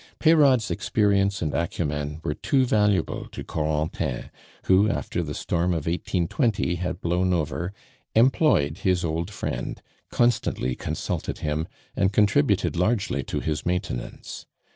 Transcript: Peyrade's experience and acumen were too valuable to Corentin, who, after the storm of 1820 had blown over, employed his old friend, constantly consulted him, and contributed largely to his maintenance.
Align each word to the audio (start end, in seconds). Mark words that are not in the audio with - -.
Peyrade's 0.17 0.71
experience 0.71 1.43
and 1.43 1.53
acumen 1.53 2.21
were 2.23 2.33
too 2.33 2.65
valuable 2.65 3.27
to 3.31 3.43
Corentin, 3.43 4.31
who, 4.65 4.89
after 4.89 5.21
the 5.21 5.35
storm 5.35 5.73
of 5.73 5.85
1820 5.85 6.73
had 6.77 7.01
blown 7.01 7.33
over, 7.35 7.71
employed 8.15 8.79
his 8.79 9.05
old 9.05 9.29
friend, 9.29 9.79
constantly 10.09 10.73
consulted 10.73 11.37
him, 11.45 11.67
and 11.95 12.11
contributed 12.13 12.75
largely 12.75 13.21
to 13.21 13.41
his 13.41 13.63
maintenance. 13.63 14.47